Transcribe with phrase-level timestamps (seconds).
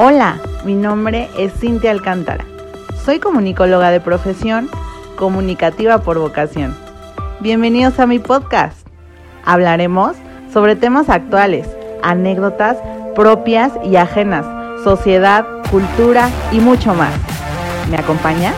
[0.00, 2.44] Hola, mi nombre es Cintia Alcántara.
[3.04, 4.70] Soy comunicóloga de profesión,
[5.16, 6.76] comunicativa por vocación.
[7.40, 8.86] Bienvenidos a mi podcast.
[9.44, 10.14] Hablaremos
[10.52, 11.68] sobre temas actuales,
[12.00, 12.76] anécdotas
[13.16, 14.46] propias y ajenas,
[14.84, 17.12] sociedad, cultura y mucho más.
[17.90, 18.52] ¿Me acompaña?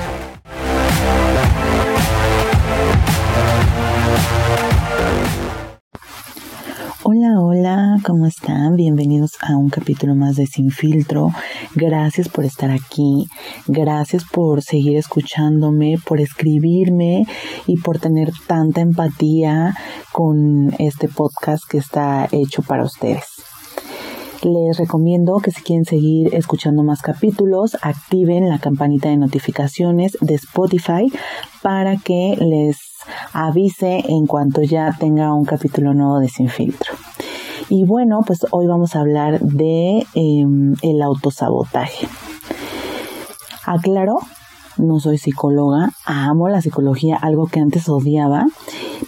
[8.03, 8.77] ¿Cómo están?
[8.77, 11.29] Bienvenidos a un capítulo más de Sin Filtro.
[11.75, 13.27] Gracias por estar aquí,
[13.67, 17.27] gracias por seguir escuchándome, por escribirme
[17.67, 19.75] y por tener tanta empatía
[20.13, 23.25] con este podcast que está hecho para ustedes.
[24.43, 30.37] Les recomiendo que si quieren seguir escuchando más capítulos, activen la campanita de notificaciones de
[30.37, 31.13] Spotify
[31.63, 32.79] para que les
[33.33, 36.95] avise en cuanto ya tenga un capítulo nuevo de Sin Filtro.
[37.71, 42.09] Y bueno, pues hoy vamos a hablar de em, el autosabotaje.
[43.65, 44.19] Aclaro,
[44.77, 48.47] no soy psicóloga, amo la psicología, algo que antes odiaba,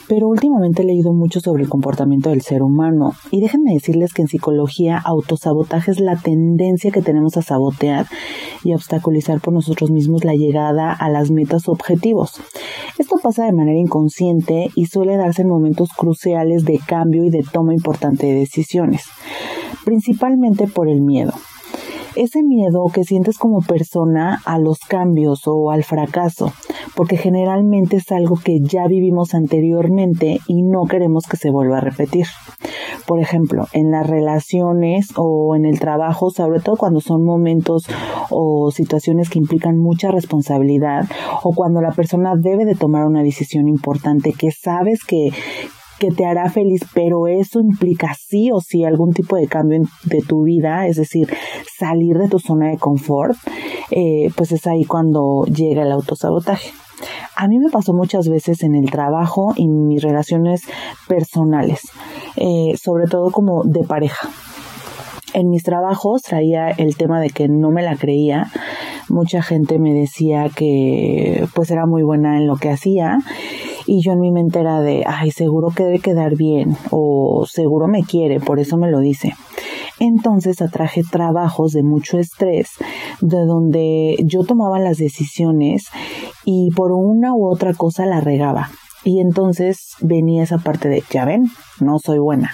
[0.08, 4.22] pero últimamente he leído mucho sobre el comportamiento del ser humano y déjenme decirles que
[4.22, 8.06] en psicología autosabotaje es la tendencia que tenemos a sabotear
[8.64, 12.40] y obstaculizar por nosotros mismos la llegada a las metas o objetivos.
[12.98, 17.42] Esto pasa de manera inconsciente y suele darse en momentos cruciales de cambio y de
[17.42, 19.04] toma importante de decisiones,
[19.84, 21.32] principalmente por el miedo
[22.16, 26.52] ese miedo que sientes como persona a los cambios o al fracaso,
[26.94, 31.80] porque generalmente es algo que ya vivimos anteriormente y no queremos que se vuelva a
[31.80, 32.26] repetir.
[33.06, 37.86] Por ejemplo, en las relaciones o en el trabajo, sobre todo cuando son momentos
[38.30, 41.04] o situaciones que implican mucha responsabilidad
[41.42, 45.30] o cuando la persona debe de tomar una decisión importante que sabes que,
[45.98, 50.20] que te hará feliz, pero eso implica sí o sí algún tipo de cambio de
[50.20, 51.28] tu vida, es decir,
[51.78, 53.36] salir de tu zona de confort,
[53.90, 56.70] eh, pues es ahí cuando llega el autosabotaje.
[57.36, 60.62] A mí me pasó muchas veces en el trabajo y mis relaciones
[61.08, 61.80] personales,
[62.36, 64.28] eh, sobre todo como de pareja.
[65.34, 68.50] En mis trabajos traía el tema de que no me la creía.
[69.08, 73.18] Mucha gente me decía que pues era muy buena en lo que hacía
[73.86, 77.88] y yo en mi mente era de, ay, seguro que debe quedar bien o seguro
[77.88, 79.32] me quiere, por eso me lo dice.
[79.98, 82.70] Entonces atraje trabajos de mucho estrés,
[83.20, 85.84] de donde yo tomaba las decisiones
[86.44, 88.70] y por una u otra cosa la regaba.
[89.04, 92.52] Y entonces venía esa parte de, ya ven, no soy buena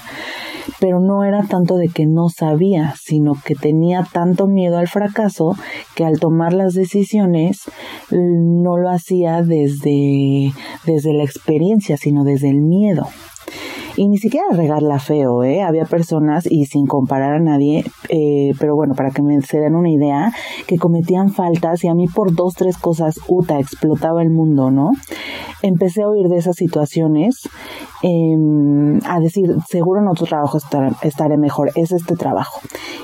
[0.81, 5.57] pero no era tanto de que no sabía, sino que tenía tanto miedo al fracaso
[5.95, 7.63] que al tomar las decisiones
[8.11, 10.53] no lo hacía desde,
[10.87, 13.09] desde la experiencia, sino desde el miedo.
[13.99, 15.61] Y ni siquiera regarla feo, ¿eh?
[15.61, 19.75] Había personas, y sin comparar a nadie, eh, pero bueno, para que me se den
[19.75, 20.31] una idea,
[20.69, 24.93] que cometían faltas y a mí por dos, tres cosas, uta, explotaba el mundo, ¿no?
[25.65, 27.49] Empecé a oír de esas situaciones,
[28.05, 30.59] em, a decir, seguro en otro trabajo
[31.03, 32.61] estaré mejor, es este trabajo.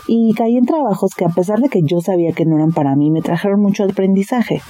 [0.07, 2.95] Y caí en trabajos que a pesar de que yo sabía que no eran para
[2.95, 4.63] mí, me trajeron mucho aprendizaje.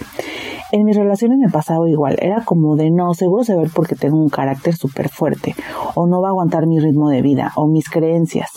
[0.74, 4.20] En mis relaciones me pasaba igual, era como de no, seguro se ve porque tengo
[4.20, 5.54] un carácter súper fuerte,
[5.94, 8.50] o no va a aguantar mi ritmo de vida, o mis creencias,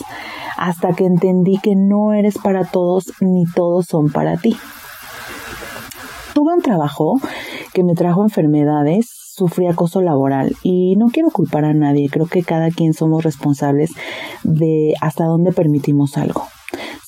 [0.56, 4.56] hasta que entendí que no eres para todos ni todos son para ti.
[6.34, 7.20] Tuve un trabajo
[7.72, 9.06] que me trajo enfermedades,
[9.36, 13.92] sufrí acoso laboral y no quiero culpar a nadie, creo que cada quien somos responsables
[14.42, 16.42] de hasta dónde permitimos algo.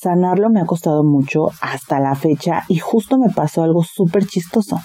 [0.01, 4.81] Sanarlo me ha costado mucho hasta la fecha y justo me pasó algo súper chistoso.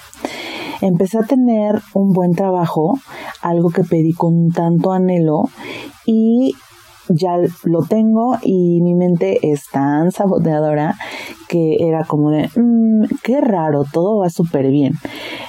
[0.81, 2.99] Empecé a tener un buen trabajo,
[3.41, 5.43] algo que pedí con tanto anhelo
[6.05, 6.53] y
[7.09, 10.95] ya lo tengo y mi mente es tan saboteadora
[11.47, 14.93] que era como de, mm, qué raro, todo va súper bien.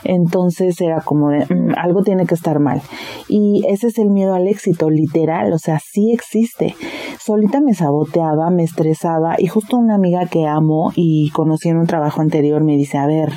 [0.04, 2.82] Entonces era como de, mm, algo tiene que estar mal.
[3.28, 6.74] Y ese es el miedo al éxito, literal, o sea, sí existe.
[7.18, 11.86] Solita me saboteaba, me estresaba y justo una amiga que amo y conocí en un
[11.86, 13.32] trabajo anterior me dice, a ver,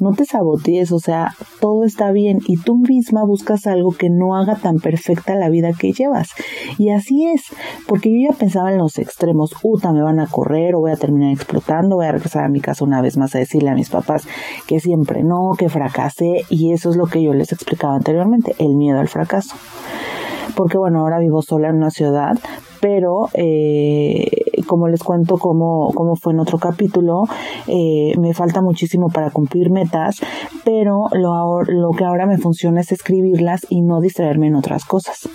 [0.00, 4.36] no te sabotees, o sea, todo está bien y tú misma buscas algo que no
[4.36, 6.30] haga tan perfecta la vida que llevas.
[6.78, 7.44] Y así es,
[7.86, 10.96] porque yo ya pensaba en los extremos, uta, me van a correr o voy a
[10.96, 13.90] terminar explotando, voy a regresar a mi casa una vez más a decirle a mis
[13.90, 14.26] papás
[14.66, 18.76] que siempre no, que fracasé y eso es lo que yo les explicaba anteriormente, el
[18.76, 19.54] miedo al fracaso.
[20.56, 22.38] Porque bueno, ahora vivo sola en una ciudad,
[22.80, 27.24] pero eh, como les cuento cómo, cómo fue en otro capítulo,
[27.66, 30.20] eh, me falta muchísimo para cumplir metas,
[30.64, 35.28] pero lo, lo que ahora me funciona es escribirlas y no distraerme en otras cosas.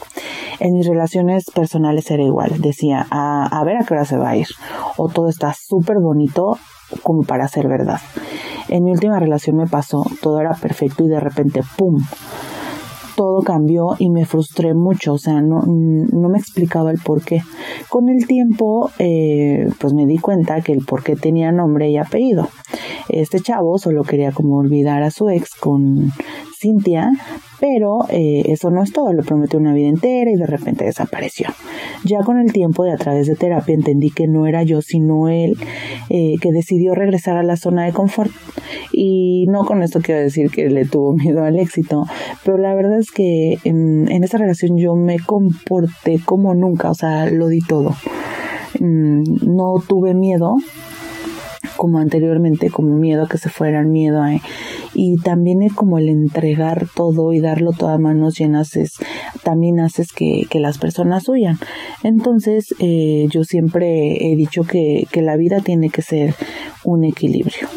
[0.61, 4.29] En mis relaciones personales era igual, decía, a, a ver a qué hora se va
[4.29, 4.47] a ir,
[4.95, 6.57] o todo está súper bonito
[7.03, 7.99] como para ser verdad.
[8.69, 11.99] En mi última relación me pasó, todo era perfecto y de repente, ¡pum!
[13.15, 17.41] Todo cambió y me frustré mucho, o sea, no, no me explicaba el por qué.
[17.89, 21.97] Con el tiempo, eh, pues me di cuenta que el por qué tenía nombre y
[21.97, 22.49] apellido.
[23.09, 26.11] Este chavo solo quería como olvidar a su ex con
[26.59, 27.11] Cintia,
[27.59, 31.47] pero eh, eso no es todo, le prometió una vida entera y de repente desapareció.
[32.03, 35.29] Ya con el tiempo de a través de terapia entendí que no era yo, sino
[35.29, 35.57] él,
[36.09, 38.31] eh, que decidió regresar a la zona de confort.
[38.97, 42.05] Y no con esto quiero decir que le tuvo miedo al éxito,
[42.45, 46.95] pero la verdad es que en, en esa relación yo me comporté como nunca, o
[46.95, 47.93] sea, lo di todo.
[48.79, 49.23] Mm,
[49.55, 50.55] no tuve miedo,
[51.75, 54.31] como anteriormente, como miedo a que se fueran, miedo a...
[54.93, 58.93] Y también como el entregar todo y darlo todo a manos llenas, es,
[59.43, 61.57] también haces que, que las personas huyan.
[62.03, 66.33] Entonces, eh, yo siempre he dicho que, que la vida tiene que ser
[66.85, 67.67] un equilibrio.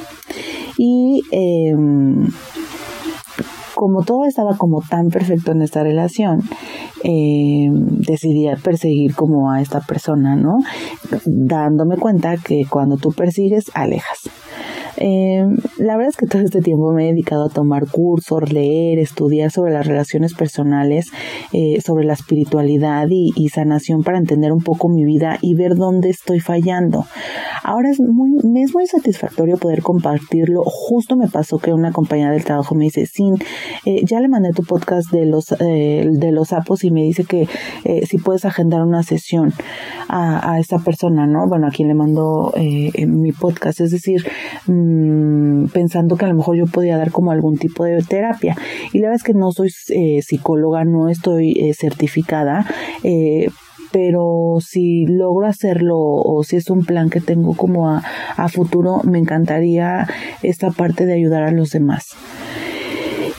[0.78, 1.74] Y eh,
[3.74, 6.42] como todo estaba como tan perfecto en esta relación,
[7.04, 10.58] eh, decidí perseguir como a esta persona, ¿no?
[11.24, 14.18] Dándome cuenta que cuando tú persigues, alejas.
[15.00, 15.46] Eh,
[15.78, 19.52] la verdad es que todo este tiempo me he dedicado a tomar cursos, leer, estudiar
[19.52, 21.06] sobre las relaciones personales,
[21.52, 26.10] eh, sobre la espiritualidad y, sanación para entender un poco mi vida y ver dónde
[26.10, 27.06] estoy fallando.
[27.62, 30.62] Ahora es muy, me es muy satisfactorio poder compartirlo.
[30.64, 33.34] Justo me pasó que una compañera del trabajo me dice, Sin,
[33.84, 37.48] eh, ya le mandé tu podcast de los, de los sapos y me dice que
[38.06, 39.52] si puedes agendar una sesión
[40.08, 41.46] a, a esta persona, ¿no?
[41.48, 42.52] Bueno, a quien le mando
[42.96, 43.80] mi podcast.
[43.80, 44.24] Es decir,
[44.66, 48.56] Mm, pensando que a lo mejor yo podía dar como algún tipo de terapia.
[48.92, 52.66] Y la verdad es que no soy eh, psicóloga, no estoy eh, certificada.
[53.92, 58.02] Pero si logro hacerlo o si es un plan que tengo como a,
[58.36, 60.06] a futuro, me encantaría
[60.42, 62.06] esta parte de ayudar a los demás.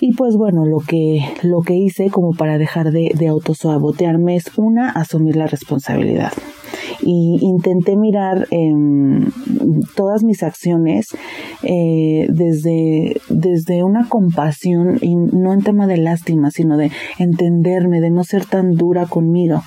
[0.01, 4.45] Y pues bueno, lo que, lo que hice como para dejar de, de autosabotearme es
[4.57, 6.31] una, asumir la responsabilidad
[7.01, 8.47] y intenté mirar
[9.95, 11.07] todas mis acciones
[11.63, 18.09] eh, desde, desde una compasión y no en tema de lástima, sino de entenderme, de
[18.09, 19.61] no ser tan dura conmigo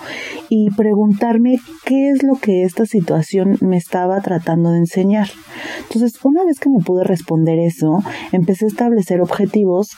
[0.49, 5.29] y preguntarme qué es lo que esta situación me estaba tratando de enseñar.
[5.81, 8.03] Entonces, una vez que me pude responder eso,
[8.33, 9.91] empecé a establecer objetivos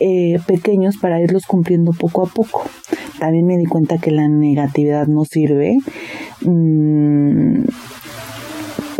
[0.00, 2.64] eh, pequeños para irlos cumpliendo poco a poco.
[3.20, 5.76] También me di cuenta que la negatividad no sirve.
[6.40, 7.64] Mm,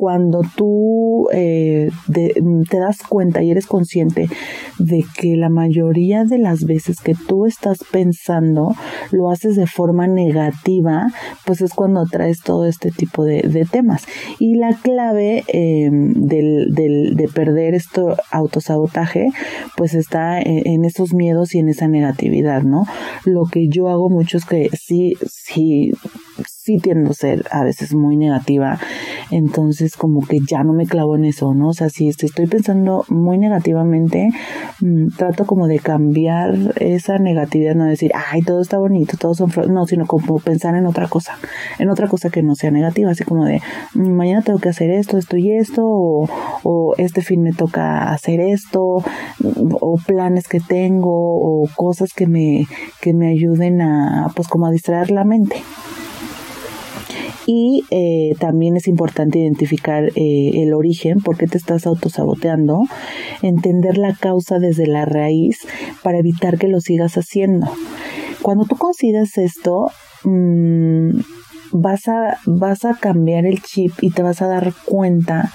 [0.00, 4.31] cuando tú eh, te das cuenta y eres consciente
[4.79, 8.75] de que la mayoría de las veces que tú estás pensando
[9.11, 11.08] lo haces de forma negativa,
[11.44, 14.06] pues es cuando traes todo este tipo de, temas.
[14.38, 19.26] Y la clave em, del, de perder esto autosabotaje,
[19.76, 22.87] pues está en, en, esos miedos y en esa negatividad, ¿no?
[23.26, 25.93] Lo que yo hago mucho es que sí, sí
[26.70, 28.78] sí tiendo a ser a veces muy negativa,
[29.31, 31.69] entonces como que ya no me clavo en eso, ¿no?
[31.69, 34.31] O sea, si estoy pensando muy negativamente,
[34.81, 39.50] mm, trato como de cambiar esa negatividad, no decir, ay, todo está bonito, todos son
[39.69, 41.38] no, sino como pensar en otra cosa,
[41.78, 43.61] en otra cosa que no sea negativa, así como de,
[43.94, 46.28] mm, mañana tengo que hacer esto, esto y esto, o,
[46.62, 49.02] o este fin me toca hacer esto,
[49.80, 52.66] o planes que tengo, o cosas que me,
[53.00, 55.62] que me ayuden a, pues como a distraer la mente.
[57.52, 62.83] Y eh, también es importante identificar eh, el origen, por qué te estás autosaboteando,
[63.42, 65.59] entender la causa desde la raíz
[66.04, 67.66] para evitar que lo sigas haciendo.
[68.40, 69.90] Cuando tú consigas esto,
[70.23, 71.11] mmm,
[71.73, 75.50] vas, a, vas a cambiar el chip y te vas a dar cuenta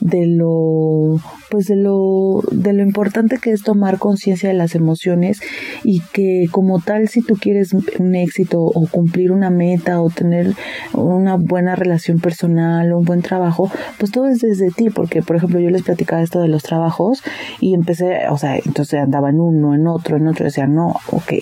[0.00, 5.40] de lo pues de lo de lo importante que es tomar conciencia de las emociones
[5.82, 10.54] y que como tal si tú quieres un éxito o cumplir una meta o tener
[10.92, 15.36] una buena relación personal o un buen trabajo pues todo es desde ti porque por
[15.36, 17.22] ejemplo yo les platicaba esto de los trabajos
[17.60, 21.32] y empecé o sea entonces andaba en uno en otro en otro decía no ok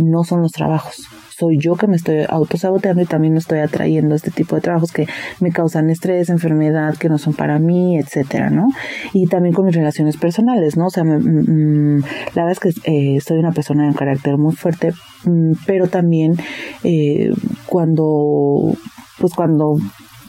[0.00, 4.14] no son los trabajos soy yo que me estoy autosaboteando y también me estoy atrayendo
[4.14, 5.06] este tipo de trabajos que
[5.40, 8.68] me causan estrés, enfermedad, que no son para mí, etcétera, ¿no?
[9.12, 10.86] Y también con mis relaciones personales, ¿no?
[10.86, 14.92] O sea, la verdad es que eh, soy una persona de carácter muy fuerte,
[15.24, 16.36] mm, pero también
[16.82, 17.30] eh,
[17.66, 18.74] cuando
[19.18, 19.76] pues cuando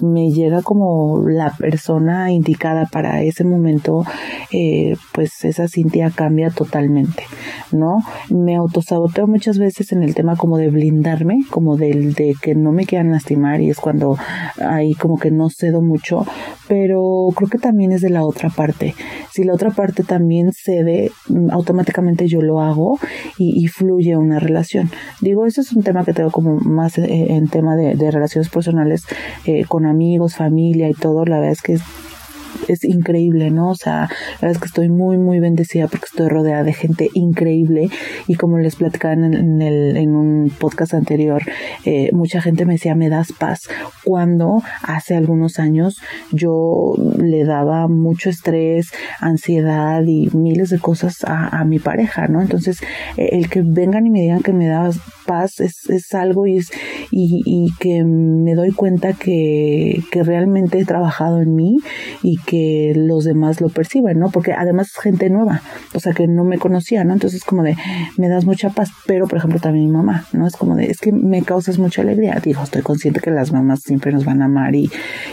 [0.02, 4.04] me llega como la persona indicada para ese momento,
[4.52, 7.24] eh, pues esa Cintia cambia totalmente,
[7.72, 7.98] ¿no?
[8.30, 12.72] Me autosaboteo muchas veces en el tema como de blindarme, como del de que no
[12.72, 14.18] me quieran lastimar y es cuando
[14.62, 16.26] ahí como que no cedo mucho,
[16.68, 18.96] pero creo que también es de la otra parte.
[19.32, 23.00] Si la otra parte también cede, mm, automáticamente yo lo hago
[23.38, 24.90] y, fluye una relación.
[25.22, 29.04] Digo, eso es un tema que tengo como más eh, en tema de, relaciones personales
[29.46, 31.26] eh, con amigos, familia y todo.
[31.26, 33.72] La verdad es que es increíble, ¿no?
[33.72, 37.10] O sea, la verdad es que estoy muy, muy bendecida porque estoy rodeada de gente
[37.14, 37.90] increíble
[38.28, 41.44] y como les platicaba en, el, en un podcast anterior,
[41.86, 43.62] eh, mucha gente me decía, me das paz,
[44.04, 45.98] cuando hace algunos años
[46.32, 52.42] yo le daba mucho estrés, ansiedad y miles de cosas a, mi pareja, ¿no?
[52.42, 52.80] Entonces,
[53.18, 56.58] eh, el que vengan y me digan que me das paz es, es algo y,
[56.58, 56.70] es,
[57.12, 61.78] y, y que me doy cuenta que, que realmente he trabajado en mí
[62.22, 64.30] y que los demás lo perciben, ¿no?
[64.30, 65.62] Porque además es gente nueva,
[65.94, 67.14] o sea, que no me conocía, ¿no?
[67.14, 67.76] Entonces como de,
[68.18, 70.48] me das mucha paz, pero por ejemplo también mi mamá, ¿no?
[70.48, 72.40] Es como de, es que me causas mucha alegría.
[72.44, 74.90] Digo, estoy consciente que las mamás siempre nos van a amar y,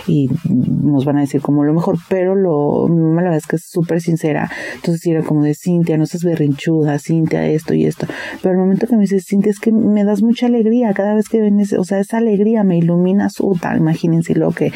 [0.06, 3.46] y nos van a decir como lo mejor, pero lo, mi mamá la verdad es
[3.46, 4.50] que es súper sincera.
[4.74, 8.06] Entonces era como de, Cintia, no seas berrinchuda, Cintia, esto y esto.
[8.42, 11.28] Pero el momento que me dices, Cintia, es que me das mucha alegría cada vez
[11.28, 11.40] que
[11.78, 13.78] o sea, esa alegría me ilumina su tal.
[13.78, 14.72] Imagínense lo que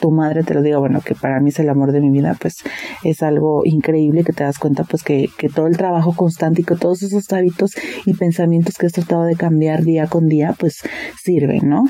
[0.00, 2.36] tu madre te lo diga, bueno, que para mí es el amor de mi vida,
[2.40, 2.56] pues
[3.04, 6.64] es algo increíble que te das cuenta pues que, que todo el trabajo constante y
[6.64, 7.72] que todos esos hábitos
[8.06, 10.82] y pensamientos que has tratado de cambiar día con día, pues
[11.22, 11.84] sirven, ¿no?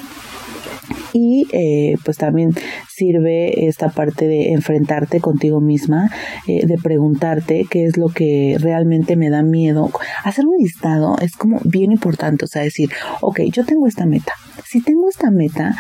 [1.13, 2.53] Y eh, pues también
[2.89, 6.11] sirve esta parte de enfrentarte contigo misma,
[6.47, 9.91] eh, de preguntarte qué es lo que realmente me da miedo.
[10.25, 14.33] Hacer un listado es como bien importante, o sea, decir, ok, yo tengo esta meta.
[14.65, 15.77] Si tengo esta meta,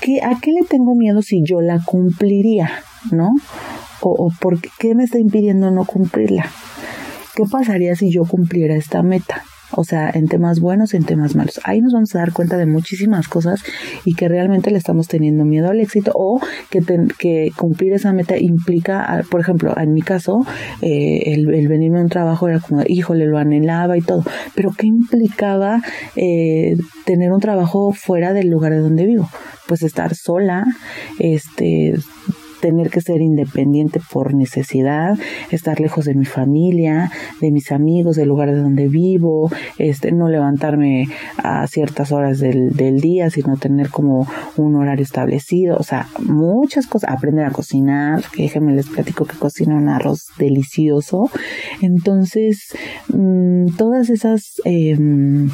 [0.00, 2.70] ¿qué, ¿a qué le tengo miedo si yo la cumpliría?
[3.10, 3.34] ¿no?
[4.00, 6.50] O, o por qué me está impidiendo no cumplirla.
[7.34, 9.44] ¿Qué pasaría si yo cumpliera esta meta?
[9.78, 11.60] O sea, en temas buenos, en temas malos.
[11.62, 13.62] Ahí nos vamos a dar cuenta de muchísimas cosas
[14.04, 16.82] y que realmente le estamos teniendo miedo al éxito o que,
[17.16, 20.44] que cumplir esa meta implica, por ejemplo, en mi caso,
[20.82, 24.24] eh, el, venirme a un trabajo era como, híjole, lo anhelaba y todo.
[24.56, 25.80] Pero ¿qué implicaba
[26.16, 29.30] eh, tener un trabajo fuera del lugar de donde vivo?
[29.68, 30.66] Pues estar sola,
[31.20, 31.94] este
[32.60, 35.16] tener que ser independiente por necesidad,
[35.50, 37.10] estar lejos de mi familia,
[37.40, 42.70] de mis amigos, del lugar de donde vivo, este, no levantarme a ciertas horas del,
[42.70, 48.22] del día, sino tener como un horario establecido, o sea, muchas cosas, aprender a cocinar,
[48.32, 51.30] que déjenme les platico que cocino un arroz delicioso,
[51.80, 52.76] entonces,
[53.12, 55.50] mmm, todas esas em,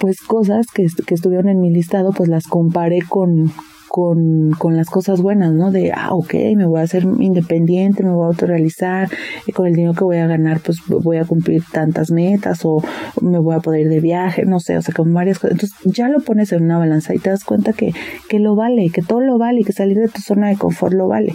[0.00, 3.52] pues cosas que, que estuvieron en mi listado, pues las comparé con,
[3.94, 5.70] con, con las cosas buenas, ¿no?
[5.70, 9.08] De, ah, ok, me voy a hacer independiente, me voy a autorrealizar,
[9.46, 12.82] y con el dinero que voy a ganar, pues voy a cumplir tantas metas o
[13.20, 15.52] me voy a poder ir de viaje, no sé, o sea, con varias cosas.
[15.52, 17.92] Entonces ya lo pones en una balanza y te das cuenta que,
[18.28, 21.06] que lo vale, que todo lo vale que salir de tu zona de confort lo
[21.06, 21.32] vale.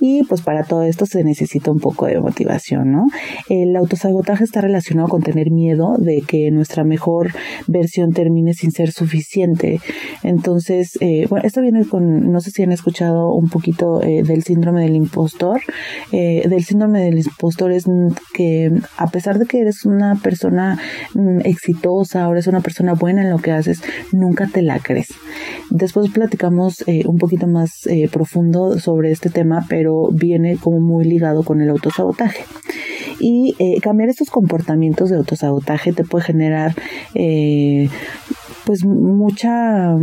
[0.00, 3.06] Y pues para todo esto se necesita un poco de motivación, ¿no?
[3.48, 7.30] El autosabotaje está relacionado con tener miedo de que nuestra mejor
[7.68, 9.80] versión termine sin ser suficiente.
[10.24, 14.82] Entonces, eh, bueno, esto viene no sé si han escuchado un poquito eh, del síndrome
[14.82, 15.60] del impostor.
[16.12, 17.84] Eh, del síndrome del impostor es
[18.34, 20.78] que a pesar de que eres una persona
[21.14, 23.82] mm, exitosa o eres una persona buena en lo que haces,
[24.12, 25.08] nunca te la crees.
[25.70, 31.42] Después platicamos eh, un poquito más profundo sobre este tema, pero viene como muy ligado
[31.42, 32.44] con el autosabotaje.
[33.20, 36.74] Y cambiar estos comportamientos de autosabotaje te puede generar
[38.64, 39.96] pues mucha,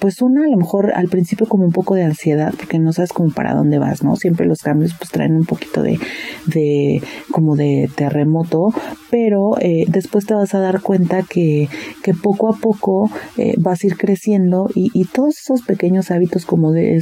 [0.00, 3.12] pues una a lo mejor al principio como un poco de ansiedad porque no sabes
[3.12, 4.16] como para dónde vas, ¿no?
[4.16, 5.98] Siempre los cambios pues traen un poquito de,
[6.46, 8.72] de como de terremoto,
[9.10, 11.68] pero eh, después te vas a dar cuenta que,
[12.02, 16.46] que poco a poco eh, vas a ir creciendo y, y, todos esos pequeños hábitos
[16.46, 16.96] como de,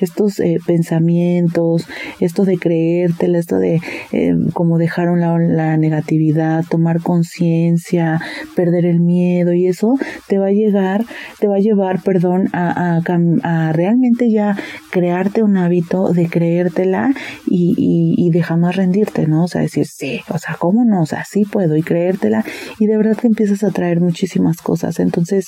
[0.00, 1.86] estos eh, pensamientos,
[2.20, 3.80] esto de creértela, esto de
[4.52, 8.20] como dejar un la negatividad, tomar conciencia,
[8.54, 9.81] perder el miedo y eso
[10.28, 11.04] te va a llegar,
[11.38, 13.00] te va a llevar, perdón, a,
[13.72, 14.56] realmente ya
[14.90, 17.12] crearte un hábito de creértela
[17.46, 19.44] y, y, y de jamás rendirte, ¿no?
[19.44, 21.02] O sea, decir, sí, o sea, ¿cómo no?
[21.02, 22.44] O sea, sí puedo y creértela
[22.78, 25.00] y de verdad que empiezas a traer muchísimas cosas.
[25.00, 25.46] Entonces,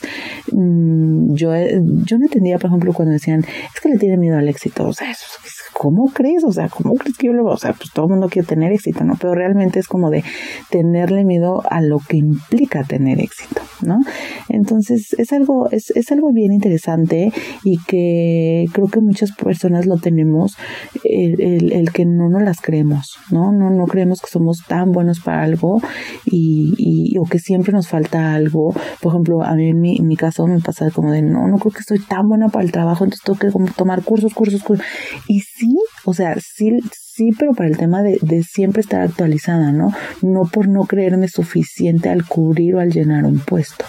[0.52, 4.48] mm, yo, yo no entendía, por ejemplo, cuando decían, es que le tiene miedo al
[4.48, 5.26] éxito, o sea, eso,
[5.72, 6.44] ¿cómo crees?
[6.44, 8.72] O sea, ¿cómo crees que yo lo O sea, pues todo el mundo quiere tener
[8.72, 9.14] éxito, ¿no?
[9.20, 10.24] Pero realmente es como de
[10.70, 14.00] tenerle miedo a lo que implica tener éxito, ¿no?
[14.48, 17.32] Entonces es algo, es, es algo bien interesante
[17.64, 20.56] y que creo que muchas personas lo tenemos,
[21.04, 23.52] el, el, que no nos las creemos, ¿no?
[23.52, 23.70] ¿no?
[23.70, 25.80] No creemos que somos tan buenos para algo
[26.26, 28.74] y, y o que siempre nos falta algo.
[29.00, 31.58] Por ejemplo, a mí en mi, en mi caso me pasa como de no, no
[31.58, 34.84] creo que soy tan buena para el trabajo, entonces tengo que tomar cursos, cursos, cursos.
[35.28, 35.73] Y sí,
[36.04, 39.92] o sea, sí, sí, pero para el tema de, de, siempre estar actualizada, ¿no?
[40.22, 43.84] No por no creerme suficiente al cubrir o al llenar un puesto.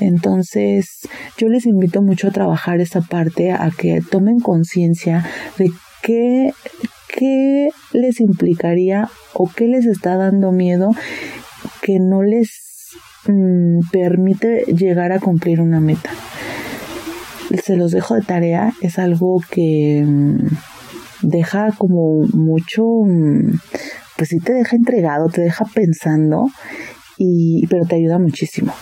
[0.00, 0.86] Entonces,
[1.36, 5.26] yo les invito mucho a trabajar esa parte, a que tomen conciencia
[5.58, 5.70] de
[6.02, 6.52] qué,
[7.14, 10.92] qué les implicaría o qué les está dando miedo
[11.82, 12.50] que no les
[13.26, 16.10] mmm, permite llegar a cumplir una meta.
[17.62, 20.46] Se los dejo de tarea, es algo que mmm,
[21.22, 23.58] deja como mucho, mmm,
[24.16, 26.46] pues sí te deja entregado, te deja pensando,
[27.18, 28.72] y, pero te ayuda muchísimo.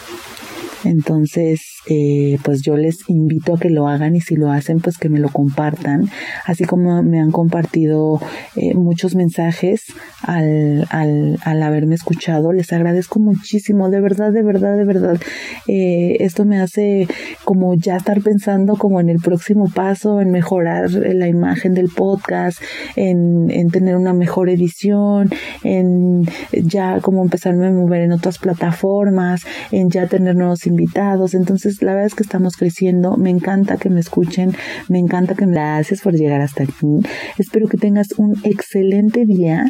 [0.85, 4.99] Entonces, eh, pues yo les invito a que lo hagan y si lo hacen, pues
[4.99, 6.09] que me lo compartan.
[6.45, 8.21] Así como me han compartido
[8.57, 9.83] eh, muchos mensajes
[10.23, 15.21] al, al, al, haberme escuchado, les agradezco muchísimo, de verdad, de verdad, de verdad.
[15.67, 17.09] Eh, esto me hace
[17.45, 22.61] como ya estar pensando como en el próximo paso, en mejorar la imagen del podcast,
[22.97, 25.31] en, en tener una mejor edición,
[25.63, 29.43] en ya como empezarme a mover en otras plataformas,
[29.73, 31.35] en ya tener nuevos invitados.
[31.35, 33.17] Entonces, la verdad es que estamos creciendo.
[33.17, 34.55] Me encanta que me escuchen.
[34.89, 37.01] Me encanta que me gracias por llegar hasta aquí.
[37.37, 39.65] Espero que tengas un excelente día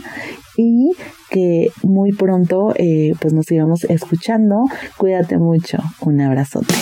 [0.57, 0.93] y
[1.31, 4.65] que muy pronto eh, pues nos sigamos escuchando.
[4.99, 5.79] Cuídate mucho.
[6.01, 6.75] Un abrazote.